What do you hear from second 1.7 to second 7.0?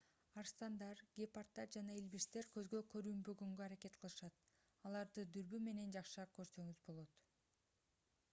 жана илбирстер көзгө көрүнбөгөнгө аракет кылышат аларды дүрбү менен жакшыраак көрсөңүз